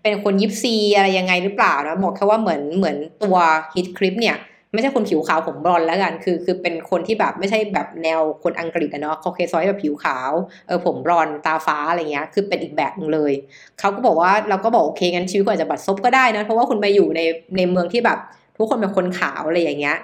[0.01, 3.35] เป็นคนยิปซีอะไรยังไงหรือเปล่านะบอกแค่ว่าเหมือนเหมือนตัว
[3.73, 4.37] ฮิตคลิปเนี่ย
[4.73, 10.31] ไม่ใช่คนผิวขาวผมบลอนแล้วกันคือ คือเป็นคนที่แบบไม่ใช่แบบแนวคนอังกฤษอะเนาะเขาเคซอยแบบผิวขาว
[10.67, 13.33] เออผมบลอนตาฟ้าอะไรเงี้ยคือเป็นอีกแบบนึงเลย
[13.79, 17.21] เขาก็บอกว่าเราก็บอกโอเคงั้นชีวิตก็อาจจะบัดซบก็ได้นะเพราะว่าคุณมาอยู่ใน
[17.57, 18.17] ในเมืองที่แบบ
[18.57, 19.97] ทุกคนเป็นคนขาวอะไรอย่างเงี้ย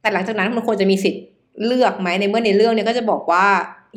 [0.00, 1.24] แต่หลังจากนั้นมันควรจะมีสิทธิ์
[1.66, 3.46] เลือกไหมในเมื่อในเรื่องเนี่ยก็จะบอกว่า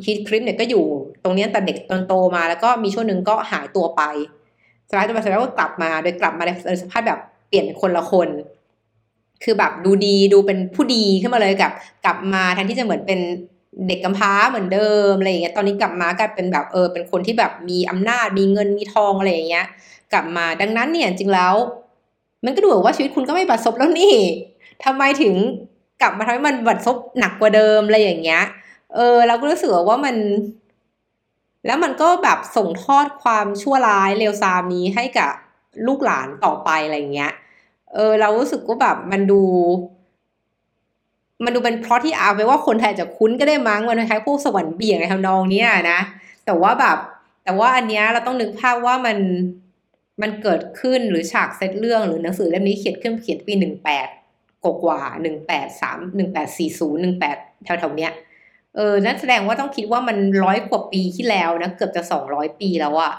[0.06, 0.84] ฮิตคลิปเนี่ยก็อยู่
[1.24, 4.02] ตรงนี้แต่เด็กตอนโตมาแล้วก็มีช่วงหนึ่งก็หายตัวไป
[4.88, 6.50] สุดท้ายจะมาเสร็จแล้วก็กลับมาโดยกลับมาใน
[6.82, 8.28] สภาพแบบเปลี่ยนคนละคน
[9.44, 11.72] คือแบบดูดีดูเป็นผู้ดีขึ้นมาเลยกับ
[12.04, 13.20] กลับมาแทนที่จะเหมือนเป็น
[13.88, 19.66] เด็กกำพร้าเหมือนเดิมอะไรอย่างเงี้ยตอนนี้กลับมากลายเป็นแบบเออเป็นคนที่แบบมีอำนาจมีเงินมีทองอะไรอย่างเงี้ย
[20.12, 21.54] กลับมาดังนั้นเนี่ยจริงแล้ว
[22.44, 24.14] มันก็ดูว่าชีวิตคุณก็ไม่บาดซบแล้วนี่
[24.84, 25.34] ทำไมถึง
[26.02, 28.42] กลับมาทำให้มันบัดซบหนักกว่าเดิมอะไรอย่างเงี้ย
[28.94, 30.16] เออ เราก็รู้สึกว่ามัน
[31.66, 35.30] แล้วมันก็แบบส่งทอดความชั่วร้ายเลวทรามนี้ให้กับ
[35.86, 37.32] ลูกหลานต่อไปอะไรอย่างเงี้ย
[37.94, 39.42] เออเรารู้สึกว่าแบบมันดู
[41.44, 46.00] มันดูเป็นเพราะที่เอาไปว่าคนไทยจะคุ้นก็ได้มั้งมันคล้ายพวกสวรรค์เบี่ยงในทำนองนี้นะ
[46.44, 46.98] แต่ว่าแบบ
[47.44, 49.18] แต่ว่าอันเนี้ยเราต้องนึกภาพว่ามัน
[50.22, 54.08] มันเกิดขึ้นหรือฉากเซตเรื่องหรือหนังสือเล่มนี้เขียนขึ้นเขียนปีหนึ่งแปด
[54.64, 58.12] กกว่าหนึ่งแปดสามหนึ่งแปดสี่ศูนย์หนึ่งแปดแถวๆเนี้ย
[58.76, 63.12] เออนั่นแสดงว่าต้องคิดว่ามันร้อยกว่าปีที่แล้วนะเกือบจะสองร้อยปีแล้วอะ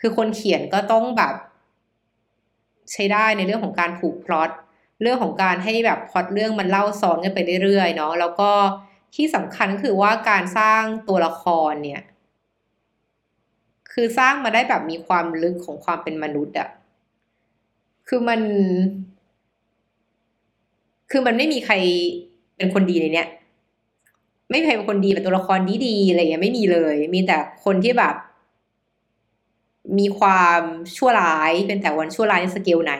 [0.00, 1.34] คือคนเขียนก็ต้องแบบ
[2.92, 4.50] ใช้ได้ในเรื่องของการผูกพล็อต
[5.02, 8.50] เรื่องของการให้แบบพล็อตเรื่องมันเล่าซ้อนกันไปเรื่อยๆเนาะแล้วก็
[9.14, 12.02] ที่สำคัญคือว่าการสร้างตัวละครเนี่ย
[13.92, 16.68] คือสร้างมาได้แบบมีความลึกของความเป็นมนุษย์อะ
[18.08, 18.40] คือมัน
[21.10, 21.74] คือมันไม่มีใคร
[22.56, 23.28] เป็นคนดีในเนี้ย
[24.50, 28.14] ไม่มีใครเป็นคนดีเป็นตัวละครดีๆอะไรอย่างเงี้ยไม่มีเลย มีแต่คนที่แบบ
[29.98, 30.62] มีความ
[30.96, 32.94] ชั่วร้ายเป็นแต่วันชั่วร้ายในสเกลไหน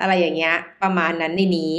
[0.00, 1.74] อะไรอย่างเงี้ย ประมาณนั้นในนี้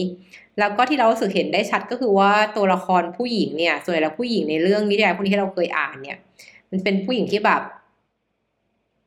[0.60, 6.18] แล้วก็ที่เราสึกเห็นได้ชัดก็คือว่าตัวละครผู้หญิงเนี่ย ส่วนใหญ่แล้วผู้หญิงในเรื่องนิยายพวกนี้ที่เราเคยอ่านเนี่ย
[6.72, 7.62] มันเป็นผู้หญิงที่แบบ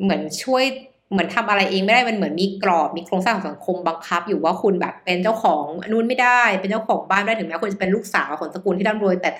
[0.02, 0.64] เหมือนช่วย
[1.12, 9.30] เหมือนทำอะไรเองไม่ได้มันเหมือนมีกรอบมีโครงสร้างของสังคมบังคับ อยู่ว่าคุณแบบเป็นเจ้าของนู่นไม่ได้ เป็นเจ้าของบ้านได้ถึงแม้คุณจะเป็นลูกสาวของตระกูลที่ร่ำรวยแต่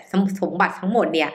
[0.41, 1.31] สมบัติทั้งหมดเนี่ย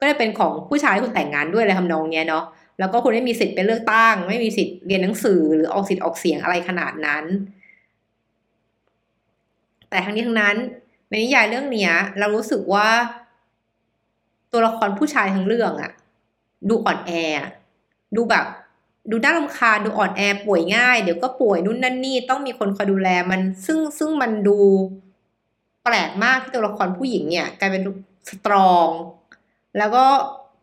[0.00, 2.44] ก็จะเป็นของผู้ชายคุณแต่งงานด้วยอะไรทำนองเนี้ยเนาะ
[2.78, 7.24] แล้วก็คุณไม่มีสิทธิ์ไปเลือกตั้ง ไม่มีสิทธิ์เรียนหนังสือหรือออกสิทธิ์ออกเสียงอะไรขนาดนั้น
[9.90, 10.56] แต่ทั้งนี้ทั้งนั้น
[11.08, 12.88] ในนิยายเรื่องเนี้ย เรารู้สึกว่า
[14.52, 15.92] ตัวละครผู้ชายทั้งเรื่องอะ
[16.68, 17.12] ดูอ่อนแอ
[18.16, 18.46] ดูแบบ
[19.10, 24.58] ดูน่ารำคาญดูอ่อนแอป่วยง่าย เดี๋ยวก็ป่วยนู่นนั่นนี่ต้องมีคนคอยดูแลมัน ซึ่งซึ่งมันดู
[25.84, 27.82] แปลกมากที่ตัวละครผู้หญิงเนี่ยกลายเป็น
[28.28, 28.88] สตรอง
[29.78, 30.04] แล้วก็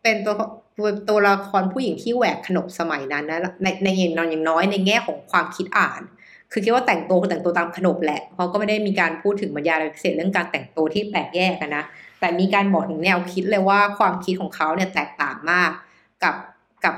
[0.01, 0.35] เป็นตัว
[1.09, 6.01] ตัวละครผู้หญิงที่แหวกขนบสมัยนั้นนะในในอย่างน้อยอย่างน้อยในแง่ของความคิดอ่าน
[6.51, 11.83] คือคิดว่าแต่งตัวคือแต่งตัวตามขนบแหละเขาก็ไม่ได้มีการพูดถึงบรรยายอะไรพิเศษเรื่องการแต่งตัวที่แปลกแยกกันนะ
[12.19, 15.71] แต่มีการบอกถึงแนวคิดเลยว่าความคิดของเขาเนี่ยแตกต่างมาก
[16.23, 16.35] กับ
[16.83, 16.95] กับ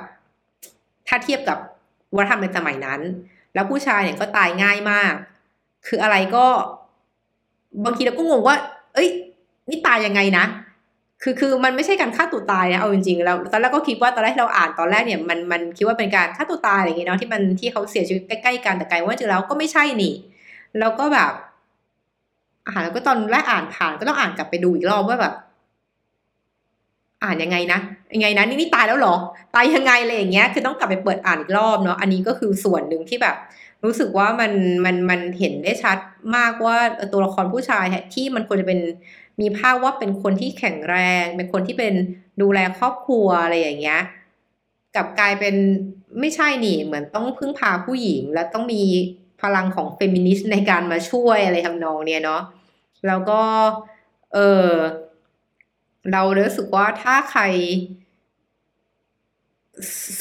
[1.07, 1.57] ถ้าเทียบกับ
[2.17, 3.01] วัฒนธรรมในสมัยนั้น
[3.53, 5.13] แล้วผู้ชายเนี่ยก็ตายง่ายมาก
[5.87, 6.45] คืออะไรก็
[7.85, 8.55] บางทีเราก็งงว่า
[8.93, 9.09] เอ้ย
[9.69, 10.45] นี่ตายยังไงนะ
[11.23, 20.13] คือคือมันไม่ใช่การฆ่าตัวตายนะเอาจริงๆแล้วตอนแรกก็คิดว่าตอนแรกเราอ่านตอนแรกเนี่ยมันมันคิดว่าเป็นการฆ่าตัวตายอะไรอย่างเงี้ยเนาะที่มันที่เขาเสียชีวิตใกล้ๆกันแต่กลายว่าจริงแล้วก็ไม่ใช่นี่
[20.79, 21.31] แล้วก็แบบ
[22.67, 25.33] อ่านแล้วก็ตอนแรกอ่านผ่านก็ต้องอ่านกลับไปดูอีกรอบว่าแบบ
[27.23, 27.79] อ่านยังไงนะ
[28.13, 29.15] ยังไงนะนี่นี่ตายแล้วหรอ
[29.55, 33.35] ตายยังไงอะไรอย่างเงี้ย คือต้องกลับไปเปิดอ่านอีกรอบเนาะอันนี้ก็คือส่วนหนึ่งที่แบบ
[33.83, 34.51] รู้สึกว่ามัน
[34.85, 35.97] มันมันเห็นได้ชัด
[36.35, 36.77] มากว่า
[37.11, 38.79] ตัวละครผู้ชายที่มันควรจะเป็น
[39.41, 41.93] มีภาพว่าเป็นคนที่แข็งแรง เป็นคนที่เป็น
[42.41, 44.01] ดูแลครอบครัวอะไรอย่างเงี้ย
[44.95, 45.55] กับกลายเป็น
[46.19, 48.83] ไม่ใช่นี่เหมือนต้องพึ่งพาผู้หญิง และต้องมี
[49.41, 52.41] พลังของเฟมินิสต์ในการมาช่วยอะไรทำนองเนี้ยเนาะ
[53.07, 53.41] แล้วก็
[54.33, 54.69] เออ
[56.11, 57.43] เรารู้สึกว่าถ้าใคร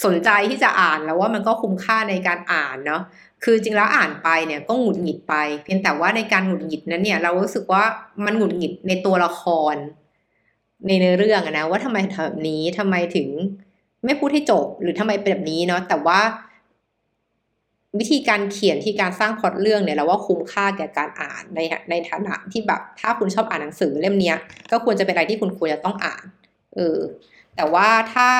[0.04, 3.02] สนใจที่จะอ่านแล้วว่ามันก็คุ้มค่าในการอ่านเนาะ
[3.44, 7.84] คือจริงแล้วอ่านไปเนี่ยก็หงุดหงิดไป เพียงแต่ว่าในการหงุดหงิดนั้นเนี่ย เรารู้สึกว่า
[8.24, 9.42] มันหงุดหงิดในตัวละค
[9.72, 9.74] ร
[10.86, 13.28] ในเนื้อเรื่องนะว่าทำไมทำแบบนี้ทำไมถึง
[14.04, 16.20] ไม่พูดให้จบหรือทำไมเป็นแบบนี้เนาะแต่ว่า
[17.98, 24.32] วิธีการเขียนที่การสร้างพล็อตเรื่องเนี่ยเราว่าคุ้มค่าแก่การอ่านในในฐานะที่แบบ ถ้าคุณชอบอ่านหนังสือเล่มนี้
[24.70, 26.24] ก็ควรจะเป็นอะไรที่คุณควรจะต้องอ่าน
[26.74, 26.98] เออ
[27.56, 28.30] แต่ว่าถ้า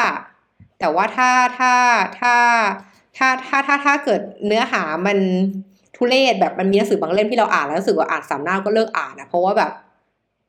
[0.81, 1.75] แต่ว่าถ้าถ้า
[2.21, 2.35] ถ้า
[3.17, 5.19] ถ้าถ้าถ้าถ้าเกิดเนื้อหามัน
[5.97, 9.71] ทุเรศแบบมันมีหนังสือบางเล่มที่เราอ่านแล้วรู้สึกว่าอ่านสามหน้าก็เลิกอ่านนะเพราะว่าแบบ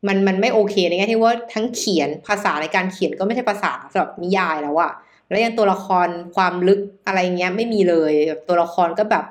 [0.08, 4.92] มันมันไม่โอเคในแง่ที่ว่าทั้งเขียนภาษาในการเขียนก็ไม่ใช่ภาษาสำหรับนิยายแล้วอะ
[5.30, 8.14] แล้วยังตัวละครความลึกอะไรเงี้ย ไม่มีเลย
[8.48, 9.26] ตัวละครก็แบบ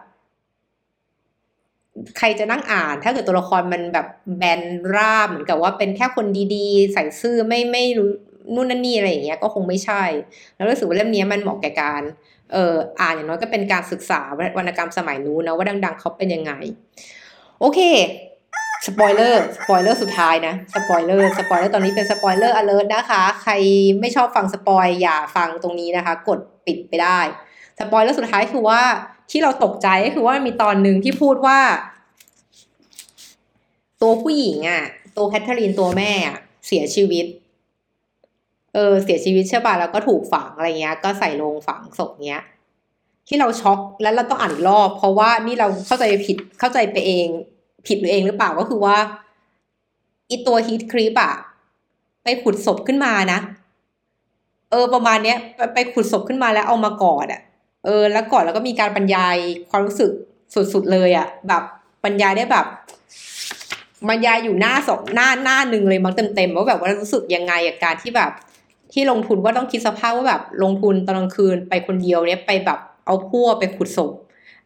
[2.18, 4.06] ใครจะนั่งอ่าน ถ้าเกิดตัวละครมันแบบ
[4.38, 4.62] แบน
[4.94, 8.10] ราบเหมือนกับว่าเป็นแค่คนดีๆ ใสซื่อไม่ไม่รู้
[8.55, 10.03] นู่นนั่นนี่อะไรอย่างเงี้ยก็คงไม่ใช่
[10.57, 12.03] แล้วรู้สึกว่าเล่มนี้มันเหมาะแก่การ
[12.53, 14.20] เอ่ออ่านอย่างน้อยก็เป็นการศึกษา
[14.57, 16.53] วรรณกรรมสมัยนู้นนะว่าดัง ๆเขาเป็นยังไง
[17.61, 17.81] โอเค
[18.87, 23.53] spoiler spoiler สุดท้ายนะ spoiler spoiler ตอนนี้เป็น spoiler alert นะคะ ใคร
[24.00, 27.20] ไม่ชอบฟัง spoil อย่าฟังตรงนี้นะคะ กดปิดไปได้
[27.79, 28.81] สปอยเลอร์สุดท้ายคือว่า
[29.31, 31.59] ที่เราตกใจก็คือว่ามีตอนหนึ่งที่พูดว่า
[34.03, 34.83] ตัวผู้หญิงอะ่ะ
[35.16, 37.26] ตัวแคทเธอรีนตัวแม่อะเสียชีวิต
[38.74, 42.42] เออเสียชีวิตใช่ป่ะแล้วก็ถูกฝังอะไรเงี้ย ก็ใส่โลงฝังศพเนี้ย
[43.28, 47.26] ที่เราช็อกแล้วเราต้องอ่านอีกรอบ เพราะว่านี่เราเข้าใจผิดเข้าใจไปเอง
[47.87, 48.96] ผิดหรือเองหรือเปล่าก็คือว่า
[50.30, 51.33] อีตัวฮีทครีปอะ
[52.22, 53.38] ไปขุดศพขึ้นมานะ
[54.70, 57.40] เออ ประมาณเนี้ยไปไปขุดศพขึ้นมาแล้วเอามากอดอะ
[57.85, 59.37] เออ แล้วกอดแล้วก็มีการบรรยาย
[59.70, 60.11] ความรู้สึก
[60.54, 61.62] สุดๆเลยอะแบบ
[62.04, 62.66] บรรยายได้แบบ
[64.09, 68.30] บรรยายอยู่หน้าสองหน้าหน้าหนึ่งเลยมั้งเต็มๆว่าแบบว่ารู้สึกยังไงกับการที่แบบ
[68.92, 74.12] ที่ลงทุนว่าต้องคิดสภาพว่าแบบลงทุนตอนกลางคืนไปคนเดียวเนี้ยไปแบบเอาพั่วไปขุดศพ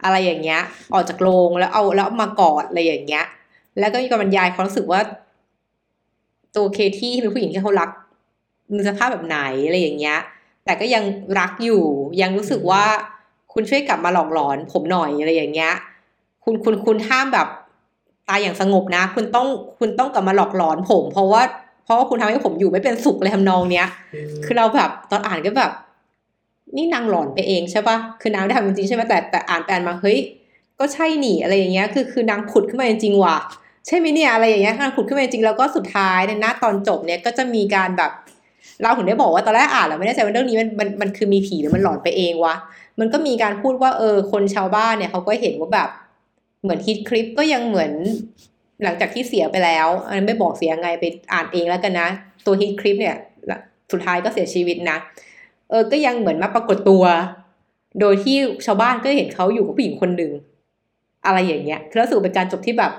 [0.05, 0.61] อะไรอย่างเงี้ย
[0.93, 3.25] ออกจากโรงแล้วเอาแล้วมากอดอะไรอย่างเงี้ย
[3.79, 5.01] แล้วก็มีการบรรยายความรู้สึกว่า
[6.57, 7.91] ตัวเคที่ที่เป็นผู้หญิงที่เขารัก
[8.75, 10.19] มีสภาพแบบไหนอะไรอย่างเงี้ย
[10.65, 11.05] แต่ก็ยัง
[11.39, 11.83] รักอยู่
[12.21, 12.85] ยังรู้สึกว่า
[13.53, 15.73] คุณช่วยกลับมาหลอกหลอน ผมหน่อยอะไรอย่างเงี้ย
[16.45, 17.49] คุณคุณคุณห้ามแบบ
[18.29, 19.47] ตายอย่างสงบนะ คุณต้อง
[19.79, 21.43] คุณต้องกลับมาหลอกหลอนผม เพราะว่า
[21.85, 23.87] เพราะว่าคุณทำให้ผมอยู่ไม่เป็นสุขเลยทำนองเนี้ย
[24.45, 25.73] คือเราแบบตอนอ่านก็แบบ
[26.77, 30.19] นี่นางหลอนไปเองใช่ปะคือนางได้ทำจริงๆใช่ไหมแต่แต่อ่านไปอ่านมาเฮ้ย
[30.79, 33.37] ก็ใช่หนีอะไรอย่างเงี้ย คือคือนางผุดขึ้นมาจริงๆว่ะ
[33.87, 38.11] ใช่ไหมเนี่ยอะไรอย่างเงี้ยนางผุดขึ้นมาจริงๆแล้วก็สุดท้ายในหน้าตอนจบเนี่ยก็จะมีการแบบ
[38.83, 42.55] เราถึงได้บอกว่าตอนแรกอ่านเราไม่แน่ใจว่าเรื่องนี้มันมันมันคือมีผีหรือมันหลอนไปเองวะ
[43.01, 45.89] มันก็มีการพูดว่าเออคนชาวบ้านเนี่ยเขาก็เห็นว่าแบบ
[46.63, 47.93] เหมือนฮิตคลิปก็ยังเหมือน
[48.83, 52.09] หลังจากที่เสียไปแล้ว อันนไม่บอกเสียงไงไปอ่านเองแล้วกันนะ
[52.47, 53.17] ตัวฮิตคลิปเนี่ย
[53.93, 54.99] สุดท้ายก็เสียชีวิตนะ
[55.71, 57.05] เออ ก็ยังเหมือนมาปรากฏตัว
[58.01, 60.33] โดยที่ชาวบ้านก็เห็นเขาอยู่กับผู้หญิงคนหนึ่ง
[61.27, 62.93] อะไรอย่างเงี้ยคือแล้วสูเป็นการจบที่แบบ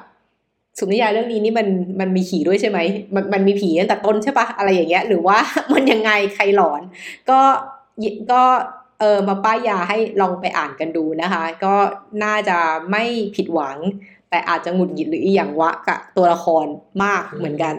[0.79, 1.67] สุนิยายเรื่องนี้นี่มัน
[1.99, 2.79] มันมีผีด้วยใช่ไหม
[3.15, 5.37] มันมันมีผีตั้งแต่ต้นใช่ปะอะไรอย่างเงี้ย หรือว่า
[5.73, 6.81] มันยังไงใครหลอน
[7.29, 7.39] ก็
[8.31, 8.43] ก็
[8.99, 11.75] เออมาป้ายยาให้ลองไปอ่านกันดูนะคะ ก็
[12.23, 12.57] น่าจะ
[12.91, 13.03] ไม่
[13.35, 13.77] ผิดหวัง
[14.35, 16.65] แต่อาจจะหงุดหงิดหรืออย่างวะกับตัวละคร
[17.03, 17.75] มากเหมือนกัน